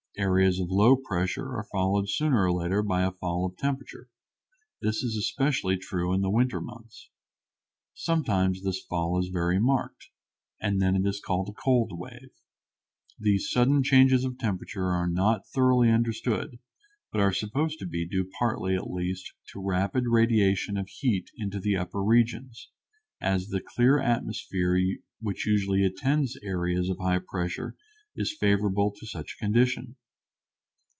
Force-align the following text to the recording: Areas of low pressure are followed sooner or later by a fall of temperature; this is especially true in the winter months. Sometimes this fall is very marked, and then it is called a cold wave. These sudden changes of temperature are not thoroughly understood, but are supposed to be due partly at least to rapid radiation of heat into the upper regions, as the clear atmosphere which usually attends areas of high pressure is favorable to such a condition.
Areas 0.17 0.59
of 0.59 0.67
low 0.69 0.97
pressure 0.97 1.47
are 1.55 1.65
followed 1.71 2.07
sooner 2.09 2.43
or 2.43 2.51
later 2.51 2.83
by 2.83 3.01
a 3.03 3.13
fall 3.13 3.45
of 3.45 3.55
temperature; 3.57 4.09
this 4.81 5.01
is 5.03 5.15
especially 5.15 5.77
true 5.77 6.13
in 6.13 6.19
the 6.21 6.29
winter 6.29 6.59
months. 6.59 7.09
Sometimes 7.95 8.61
this 8.61 8.81
fall 8.81 9.17
is 9.19 9.29
very 9.29 9.57
marked, 9.57 10.09
and 10.59 10.81
then 10.81 10.95
it 10.97 11.07
is 11.07 11.21
called 11.25 11.47
a 11.49 11.53
cold 11.59 11.97
wave. 11.97 12.29
These 13.17 13.49
sudden 13.49 13.83
changes 13.83 14.25
of 14.25 14.37
temperature 14.37 14.87
are 14.87 15.07
not 15.07 15.47
thoroughly 15.47 15.89
understood, 15.89 16.59
but 17.13 17.21
are 17.21 17.33
supposed 17.33 17.79
to 17.79 17.85
be 17.87 18.05
due 18.05 18.29
partly 18.37 18.75
at 18.75 18.91
least 18.91 19.31
to 19.53 19.65
rapid 19.65 20.03
radiation 20.07 20.75
of 20.77 20.89
heat 20.89 21.31
into 21.37 21.59
the 21.59 21.77
upper 21.77 22.03
regions, 22.03 22.67
as 23.21 23.47
the 23.47 23.61
clear 23.75 23.97
atmosphere 23.97 24.77
which 25.21 25.47
usually 25.47 25.83
attends 25.85 26.37
areas 26.43 26.89
of 26.89 26.99
high 26.99 27.19
pressure 27.19 27.75
is 28.15 28.35
favorable 28.37 28.91
to 28.91 29.07
such 29.07 29.35
a 29.35 29.41
condition. 29.43 29.95